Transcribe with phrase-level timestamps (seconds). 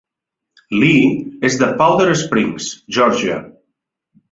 [0.83, 1.11] Lee
[1.51, 3.39] és de Powder Springs, Georgia.